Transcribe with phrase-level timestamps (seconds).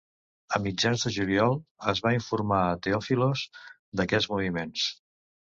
[0.57, 1.53] A mitjans de juliol
[1.93, 3.45] es va informar a Theophilos
[4.01, 4.89] d'aquests moviments.